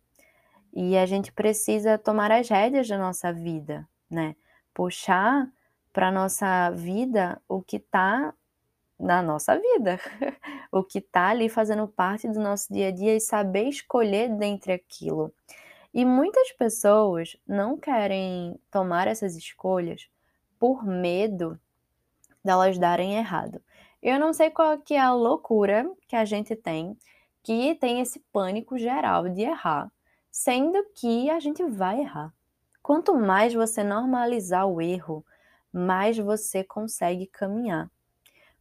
E 0.73 0.97
a 0.97 1.05
gente 1.05 1.31
precisa 1.31 1.99
tomar 1.99 2.31
as 2.31 2.49
rédeas 2.49 2.87
da 2.87 2.97
nossa 2.97 3.31
vida, 3.31 3.87
né? 4.09 4.35
Puxar 4.73 5.47
para 5.93 6.11
nossa 6.11 6.71
vida 6.71 7.39
o 7.47 7.61
que 7.61 7.77
está 7.77 8.33
na 8.99 9.21
nossa 9.21 9.57
vida, 9.57 9.99
o 10.71 10.83
que 10.83 10.97
está 10.97 11.29
ali 11.29 11.47
fazendo 11.47 11.87
parte 11.87 12.27
do 12.27 12.39
nosso 12.39 12.73
dia 12.73 12.87
a 12.87 12.91
dia 12.91 13.15
e 13.15 13.21
saber 13.21 13.69
escolher 13.69 14.29
dentre 14.29 14.73
aquilo. 14.73 15.31
E 15.93 16.03
muitas 16.03 16.51
pessoas 16.53 17.37
não 17.47 17.77
querem 17.77 18.59
tomar 18.71 19.07
essas 19.07 19.35
escolhas 19.35 20.09
por 20.59 20.83
medo 20.83 21.59
delas 22.43 22.77
darem 22.79 23.15
errado. 23.15 23.61
Eu 24.01 24.19
não 24.19 24.33
sei 24.33 24.49
qual 24.49 24.79
que 24.79 24.95
é 24.95 24.99
a 24.99 25.13
loucura 25.13 25.89
que 26.07 26.15
a 26.15 26.25
gente 26.25 26.55
tem, 26.55 26.97
que 27.43 27.75
tem 27.75 28.01
esse 28.01 28.19
pânico 28.31 28.77
geral 28.77 29.29
de 29.29 29.41
errar, 29.41 29.91
sendo 30.31 30.83
que 30.95 31.29
a 31.29 31.39
gente 31.39 31.63
vai 31.63 31.99
errar. 31.99 32.33
Quanto 32.81 33.15
mais 33.15 33.53
você 33.53 33.83
normalizar 33.83 34.67
o 34.67 34.81
erro, 34.81 35.23
mais 35.73 36.17
você 36.17 36.63
consegue 36.63 37.27
caminhar. 37.27 37.89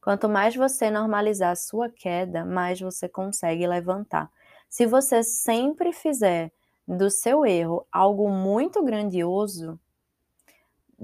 Quanto 0.00 0.28
mais 0.28 0.57
você 0.57 0.90
normalizar 0.90 1.52
a 1.52 1.57
sua 1.57 1.88
queda, 1.88 2.45
mais 2.45 2.81
você 2.81 3.09
consegue 3.09 3.66
levantar. 3.66 4.31
Se 4.69 4.87
você 4.87 5.23
sempre 5.23 5.92
fizer 5.92 6.50
do 6.88 7.11
seu 7.11 7.47
erro 7.47 7.87
algo 7.92 8.28
muito 8.28 8.83
grandioso, 8.83 9.78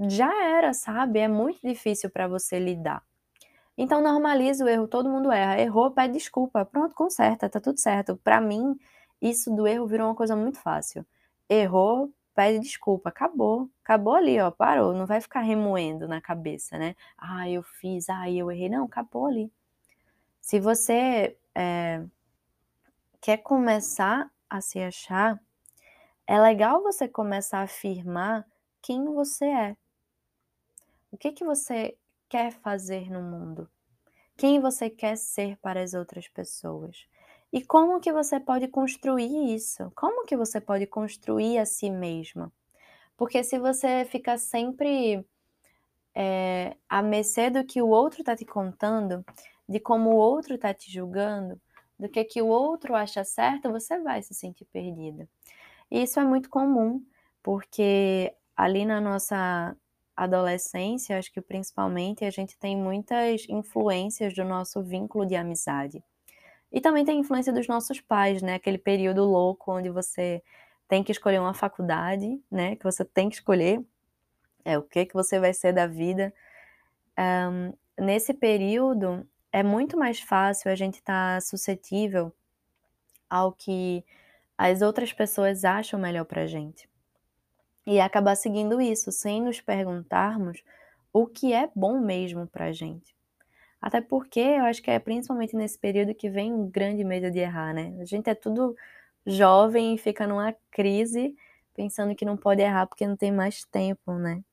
já 0.07 0.33
era, 0.43 0.73
sabe? 0.73 1.19
É 1.19 1.27
muito 1.27 1.59
difícil 1.61 2.09
para 2.09 2.27
você 2.27 2.59
lidar. 2.59 3.03
Então 3.77 4.01
normalize 4.01 4.61
o 4.61 4.67
erro, 4.67 4.87
todo 4.87 5.09
mundo 5.09 5.31
erra. 5.31 5.59
Errou, 5.59 5.91
pede 5.91 6.13
desculpa. 6.13 6.65
Pronto, 6.65 6.93
conserta, 6.93 7.49
tá 7.49 7.59
tudo 7.61 7.79
certo. 7.79 8.17
Para 8.17 8.41
mim, 8.41 8.77
isso 9.21 9.53
do 9.55 9.65
erro 9.65 9.87
virou 9.87 10.07
uma 10.07 10.15
coisa 10.15 10.35
muito 10.35 10.59
fácil. 10.59 11.05
Errou, 11.49 12.11
pede 12.39 12.59
desculpa, 12.59 13.09
acabou. 13.09 13.69
Acabou 13.83 14.13
ali, 14.15 14.39
ó, 14.39 14.49
parou. 14.49 14.93
Não 14.93 15.05
vai 15.05 15.19
ficar 15.19 15.41
remoendo 15.41 16.07
na 16.07 16.21
cabeça, 16.21 16.77
né? 16.77 16.95
Ah, 17.17 17.49
eu 17.49 17.61
fiz, 17.61 18.09
ah, 18.09 18.31
eu 18.31 18.49
errei. 18.49 18.69
Não, 18.69 18.85
acabou 18.85 19.25
ali. 19.25 19.51
Se 20.39 20.57
você 20.57 21.37
é, 21.53 22.01
quer 23.19 23.39
começar 23.39 24.31
a 24.49 24.61
se 24.61 24.79
achar, 24.79 25.37
é 26.25 26.39
legal 26.39 26.81
você 26.81 27.09
começar 27.09 27.59
a 27.59 27.63
afirmar 27.63 28.47
quem 28.81 29.03
você 29.03 29.45
é. 29.45 29.77
O 31.11 31.17
que, 31.17 31.33
que 31.33 31.43
você 31.43 31.97
quer 32.29 32.53
fazer 32.53 33.11
no 33.11 33.21
mundo? 33.21 33.69
Quem 34.37 34.61
você 34.61 34.89
quer 34.89 35.17
ser 35.17 35.57
para 35.57 35.81
as 35.83 35.93
outras 35.93 36.29
pessoas? 36.29 37.05
E 37.51 37.63
como 37.63 37.99
que 37.99 38.13
você 38.13 38.39
pode 38.39 38.67
construir 38.67 39.55
isso? 39.55 39.91
Como 39.95 40.25
que 40.25 40.37
você 40.37 40.61
pode 40.61 40.85
construir 40.85 41.57
a 41.57 41.65
si 41.65 41.89
mesma? 41.89 42.51
Porque 43.17 43.43
se 43.43 43.57
você 43.59 44.05
fica 44.05 44.37
sempre 44.37 45.25
é, 46.15 46.75
à 46.87 47.01
mercê 47.01 47.49
do 47.49 47.65
que 47.65 47.81
o 47.81 47.87
outro 47.89 48.21
está 48.21 48.35
te 48.35 48.45
contando, 48.45 49.25
de 49.67 49.79
como 49.79 50.11
o 50.11 50.15
outro 50.15 50.55
está 50.55 50.73
te 50.73 50.91
julgando, 50.91 51.59
do 51.97 52.07
que, 52.07 52.23
que 52.23 52.41
o 52.41 52.47
outro 52.47 52.95
acha 52.95 53.23
certo, 53.23 53.71
você 53.71 53.99
vai 53.99 54.21
se 54.21 54.33
sentir 54.33 54.65
perdida. 54.65 55.27
E 55.91 56.03
isso 56.03 56.19
é 56.19 56.23
muito 56.23 56.49
comum, 56.49 57.03
porque 57.43 58.33
ali 58.55 58.85
na 58.85 59.01
nossa 59.01 59.75
adolescência, 60.15 61.17
acho 61.17 61.31
que 61.31 61.41
principalmente, 61.41 62.25
a 62.25 62.29
gente 62.29 62.57
tem 62.57 62.77
muitas 62.77 63.45
influências 63.49 64.33
do 64.33 64.43
nosso 64.43 64.83
vínculo 64.83 65.25
de 65.25 65.35
amizade. 65.35 66.03
E 66.71 66.79
também 66.79 67.03
tem 67.03 67.19
influência 67.19 67.51
dos 67.51 67.67
nossos 67.67 67.99
pais, 67.99 68.41
né? 68.41 68.55
Aquele 68.55 68.77
período 68.77 69.23
louco 69.23 69.71
onde 69.71 69.89
você 69.89 70.43
tem 70.87 71.03
que 71.03 71.11
escolher 71.11 71.39
uma 71.39 71.53
faculdade, 71.53 72.41
né? 72.49 72.75
Que 72.75 72.83
você 72.83 73.03
tem 73.03 73.29
que 73.29 73.35
escolher 73.35 73.83
é 74.63 74.77
o 74.77 74.83
que 74.83 75.05
que 75.05 75.13
você 75.13 75.39
vai 75.39 75.53
ser 75.53 75.73
da 75.73 75.87
vida. 75.87 76.33
Um, 77.17 77.73
nesse 78.03 78.33
período 78.33 79.27
é 79.51 79.63
muito 79.63 79.97
mais 79.97 80.19
fácil 80.19 80.71
a 80.71 80.75
gente 80.75 80.95
estar 80.95 81.35
tá 81.35 81.41
suscetível 81.41 82.31
ao 83.29 83.51
que 83.51 84.03
as 84.57 84.81
outras 84.81 85.13
pessoas 85.13 85.63
acham 85.63 85.99
melhor 85.99 86.25
pra 86.25 86.45
gente 86.45 86.89
e 87.85 87.99
acabar 87.99 88.35
seguindo 88.35 88.79
isso, 88.79 89.11
sem 89.11 89.41
nos 89.41 89.59
perguntarmos 89.59 90.63
o 91.11 91.25
que 91.25 91.53
é 91.53 91.69
bom 91.75 91.99
mesmo 91.99 92.45
pra 92.45 92.71
gente. 92.71 93.15
Até 93.81 94.01
porque 94.01 94.39
eu 94.39 94.65
acho 94.65 94.81
que 94.81 94.91
é 94.91 94.99
principalmente 94.99 95.55
nesse 95.55 95.77
período 95.79 96.13
que 96.13 96.29
vem 96.29 96.53
um 96.53 96.69
grande 96.69 97.03
medo 97.03 97.31
de 97.31 97.39
errar, 97.39 97.73
né? 97.73 97.95
A 98.01 98.05
gente 98.05 98.29
é 98.29 98.35
tudo 98.35 98.75
jovem 99.25 99.95
e 99.95 99.97
fica 99.97 100.27
numa 100.27 100.53
crise 100.71 101.35
pensando 101.73 102.15
que 102.15 102.25
não 102.25 102.35
pode 102.37 102.61
errar 102.61 102.87
porque 102.87 103.07
não 103.07 103.15
tem 103.15 103.31
mais 103.31 103.63
tempo, 103.65 104.13
né? 104.13 104.43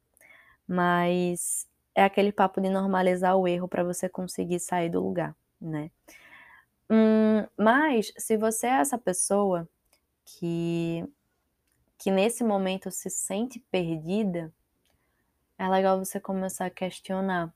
Mas 0.69 1.67
é 1.95 2.05
aquele 2.05 2.33
papo 2.33 2.61
de 2.61 2.71
normalizar 2.71 3.37
o 3.37 3.49
erro 3.49 3.69
para 3.69 3.85
você 3.85 4.09
conseguir 4.09 4.61
sair 4.61 4.91
do 4.91 5.03
lugar, 5.03 5.35
né? 5.61 5.91
Hum, 6.91 7.47
mas 7.59 8.13
se 8.17 8.37
você 8.37 8.67
é 8.69 8.71
essa 8.81 8.99
pessoa 8.99 9.69
que 10.25 11.05
que 11.99 12.11
nesse 12.11 12.45
momento 12.45 12.91
se 12.91 13.11
sente 13.11 13.61
perdida, 13.71 14.53
é 15.59 15.69
legal 15.69 15.99
você 15.99 16.21
começar 16.21 16.67
a 16.67 16.71
questionar 16.71 17.53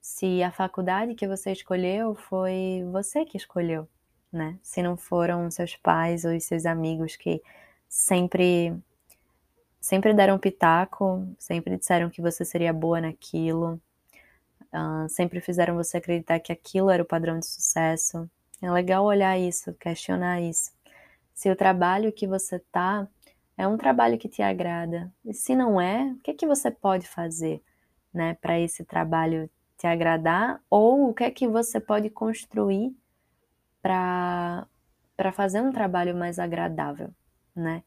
se 0.00 0.42
a 0.42 0.50
faculdade 0.50 1.14
que 1.14 1.28
você 1.28 1.52
escolheu 1.52 2.14
foi 2.14 2.84
você 2.90 3.24
que 3.24 3.36
escolheu, 3.36 3.88
né? 4.32 4.58
Se 4.62 4.82
não 4.82 4.96
foram 4.96 5.50
seus 5.50 5.76
pais 5.76 6.24
ou 6.24 6.38
seus 6.40 6.66
amigos 6.66 7.16
que 7.16 7.42
sempre 7.88 8.74
sempre 9.80 10.12
deram 10.14 10.38
pitaco, 10.38 11.26
sempre 11.38 11.76
disseram 11.76 12.10
que 12.10 12.20
você 12.22 12.44
seria 12.44 12.72
boa 12.72 13.00
naquilo, 13.00 13.80
uh, 14.72 15.08
sempre 15.08 15.40
fizeram 15.40 15.74
você 15.76 15.98
acreditar 15.98 16.40
que 16.40 16.52
aquilo 16.52 16.90
era 16.90 17.02
o 17.02 17.06
padrão 17.06 17.38
de 17.38 17.46
sucesso. 17.46 18.28
É 18.62 18.70
legal 18.70 19.04
olhar 19.04 19.38
isso, 19.38 19.72
questionar 19.74 20.40
isso. 20.42 20.72
Se 21.34 21.50
o 21.50 21.56
trabalho 21.56 22.12
que 22.12 22.26
você 22.26 22.58
tá 22.72 23.08
é 23.56 23.66
um 23.68 23.76
trabalho 23.76 24.18
que 24.18 24.28
te 24.28 24.42
agrada. 24.42 25.12
E 25.24 25.34
se 25.34 25.54
não 25.54 25.80
é, 25.80 26.04
o 26.12 26.16
que 26.22 26.30
é 26.30 26.34
que 26.34 26.46
você 26.46 26.70
pode 26.70 27.06
fazer, 27.06 27.62
né, 28.12 28.34
para 28.40 28.58
esse 28.58 28.84
trabalho 28.84 29.50
te 29.80 29.86
agradar 29.86 30.62
ou 30.68 31.08
o 31.08 31.14
que 31.14 31.24
é 31.24 31.30
que 31.30 31.48
você 31.48 31.80
pode 31.80 32.10
construir 32.10 32.94
para 33.80 34.66
para 35.16 35.32
fazer 35.32 35.60
um 35.60 35.70
trabalho 35.70 36.16
mais 36.16 36.38
agradável, 36.38 37.10
né? 37.54 37.82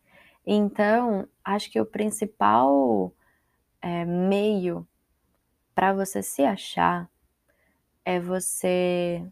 Então, 0.46 1.28
acho 1.44 1.72
que 1.72 1.82
o 1.82 1.86
principal 1.86 3.12
é, 3.82 4.06
meio 4.06 4.88
para 5.74 5.94
você 5.94 6.22
se 6.22 6.44
achar 6.44 7.10
é 8.06 8.20
você 8.20 9.26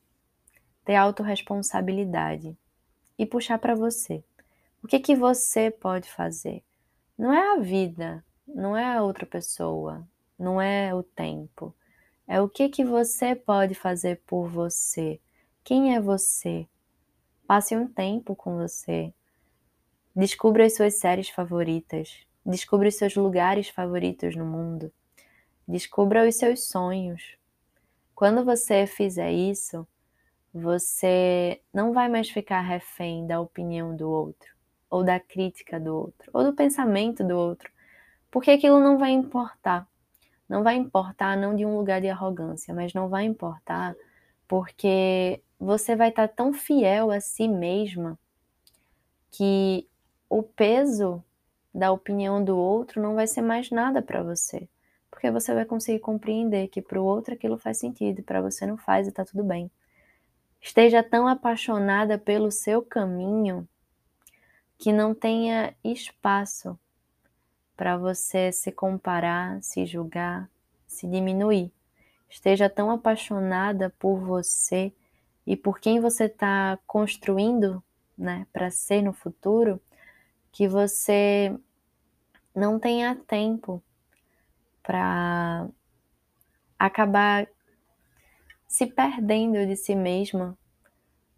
ter 0.83 0.95
autorresponsabilidade 0.95 2.57
e 3.19 3.25
puxar 3.25 3.59
para 3.59 3.75
você. 3.75 4.23
O 4.83 4.87
que 4.87 4.99
que 4.99 5.15
você 5.15 5.69
pode 5.69 6.09
fazer? 6.11 6.63
Não 7.15 7.31
é 7.31 7.53
a 7.53 7.59
vida, 7.59 8.25
não 8.47 8.75
é 8.75 8.95
a 8.95 9.03
outra 9.03 9.27
pessoa, 9.27 10.07
não 10.39 10.59
é 10.59 10.93
o 10.93 11.03
tempo. 11.03 11.75
É 12.31 12.39
o 12.39 12.47
que 12.47 12.69
que 12.69 12.85
você 12.85 13.35
pode 13.35 13.75
fazer 13.75 14.21
por 14.25 14.47
você. 14.47 15.19
Quem 15.65 15.93
é 15.93 15.99
você? 15.99 16.65
Passe 17.45 17.75
um 17.75 17.85
tempo 17.85 18.37
com 18.37 18.55
você. 18.55 19.13
Descubra 20.15 20.65
as 20.65 20.73
suas 20.73 20.93
séries 20.93 21.27
favoritas. 21.27 22.25
Descubra 22.45 22.87
os 22.87 22.95
seus 22.95 23.17
lugares 23.17 23.67
favoritos 23.67 24.33
no 24.33 24.45
mundo. 24.45 24.93
Descubra 25.67 26.25
os 26.25 26.37
seus 26.37 26.69
sonhos. 26.69 27.35
Quando 28.15 28.45
você 28.45 28.87
fizer 28.87 29.33
isso, 29.33 29.85
você 30.53 31.59
não 31.73 31.91
vai 31.91 32.07
mais 32.07 32.29
ficar 32.29 32.61
refém 32.61 33.27
da 33.27 33.41
opinião 33.41 33.93
do 33.93 34.09
outro, 34.09 34.55
ou 34.89 35.03
da 35.03 35.19
crítica 35.19 35.77
do 35.77 35.93
outro, 35.93 36.31
ou 36.31 36.45
do 36.45 36.53
pensamento 36.53 37.25
do 37.25 37.35
outro, 37.35 37.69
porque 38.31 38.51
aquilo 38.51 38.79
não 38.79 38.97
vai 38.97 39.11
importar. 39.11 39.90
Não 40.51 40.63
vai 40.63 40.75
importar 40.75 41.37
não 41.37 41.55
de 41.55 41.65
um 41.65 41.77
lugar 41.77 42.01
de 42.01 42.09
arrogância, 42.09 42.73
mas 42.73 42.93
não 42.93 43.07
vai 43.07 43.23
importar 43.23 43.95
porque 44.49 45.41
você 45.57 45.95
vai 45.95 46.09
estar 46.09 46.27
tão 46.27 46.51
fiel 46.51 47.09
a 47.09 47.21
si 47.21 47.47
mesma 47.47 48.19
que 49.31 49.87
o 50.29 50.43
peso 50.43 51.23
da 51.73 51.89
opinião 51.89 52.43
do 52.43 52.57
outro 52.57 53.01
não 53.01 53.15
vai 53.15 53.27
ser 53.27 53.41
mais 53.41 53.71
nada 53.71 54.01
para 54.01 54.21
você, 54.21 54.67
porque 55.09 55.31
você 55.31 55.53
vai 55.53 55.63
conseguir 55.63 55.99
compreender 55.99 56.67
que 56.67 56.81
para 56.81 56.99
o 57.01 57.05
outro 57.05 57.33
aquilo 57.33 57.57
faz 57.57 57.77
sentido, 57.77 58.21
para 58.21 58.41
você 58.41 58.65
não 58.65 58.75
faz 58.75 59.07
e 59.07 59.11
tá 59.13 59.23
tudo 59.23 59.45
bem. 59.45 59.71
Esteja 60.59 61.01
tão 61.01 61.29
apaixonada 61.29 62.17
pelo 62.17 62.51
seu 62.51 62.81
caminho 62.81 63.65
que 64.77 64.91
não 64.91 65.15
tenha 65.15 65.73
espaço 65.81 66.77
para 67.81 67.97
você 67.97 68.51
se 68.51 68.71
comparar, 68.71 69.59
se 69.63 69.87
julgar, 69.87 70.47
se 70.85 71.07
diminuir. 71.07 71.73
Esteja 72.29 72.69
tão 72.69 72.91
apaixonada 72.91 73.89
por 73.97 74.19
você 74.19 74.93
e 75.47 75.57
por 75.57 75.79
quem 75.79 75.99
você 75.99 76.25
está 76.25 76.77
construindo, 76.85 77.83
né, 78.15 78.45
para 78.53 78.69
ser 78.69 79.01
no 79.01 79.11
futuro, 79.11 79.81
que 80.51 80.67
você 80.67 81.57
não 82.53 82.79
tenha 82.79 83.15
tempo 83.15 83.81
para 84.83 85.67
acabar 86.77 87.47
se 88.67 88.85
perdendo 88.85 89.65
de 89.65 89.75
si 89.75 89.95
mesma 89.95 90.55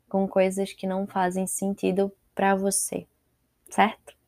com 0.09 0.27
coisas 0.27 0.73
que 0.73 0.85
não 0.85 1.07
fazem 1.07 1.47
sentido 1.47 2.11
para 2.35 2.53
você, 2.53 3.07
certo? 3.69 4.22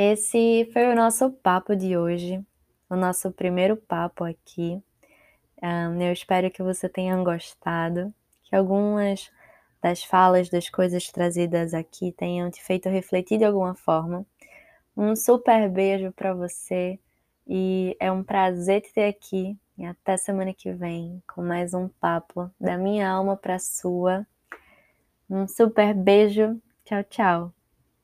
Esse 0.00 0.70
foi 0.72 0.86
o 0.86 0.94
nosso 0.94 1.28
papo 1.28 1.74
de 1.74 1.96
hoje, 1.98 2.40
o 2.88 2.94
nosso 2.94 3.32
primeiro 3.32 3.76
papo 3.76 4.22
aqui. 4.22 4.80
Um, 5.60 6.00
eu 6.00 6.12
espero 6.12 6.52
que 6.52 6.62
você 6.62 6.88
tenha 6.88 7.16
gostado, 7.16 8.14
que 8.44 8.54
algumas 8.54 9.28
das 9.82 10.04
falas, 10.04 10.48
das 10.48 10.70
coisas 10.70 11.08
trazidas 11.08 11.74
aqui 11.74 12.12
tenham 12.12 12.48
te 12.48 12.62
feito 12.62 12.88
refletir 12.88 13.38
de 13.38 13.44
alguma 13.44 13.74
forma. 13.74 14.24
Um 14.96 15.16
super 15.16 15.68
beijo 15.68 16.12
para 16.12 16.32
você 16.32 16.96
e 17.44 17.96
é 17.98 18.12
um 18.12 18.22
prazer 18.22 18.82
te 18.82 18.92
ter 18.92 19.08
aqui. 19.08 19.58
E 19.76 19.84
até 19.84 20.16
semana 20.16 20.54
que 20.54 20.72
vem 20.72 21.20
com 21.26 21.42
mais 21.42 21.74
um 21.74 21.88
papo 21.88 22.48
da 22.60 22.78
minha 22.78 23.10
alma 23.10 23.36
para 23.36 23.58
sua. 23.58 24.24
Um 25.28 25.48
super 25.48 25.92
beijo. 25.92 26.56
Tchau, 26.84 27.02
tchau. 27.02 27.57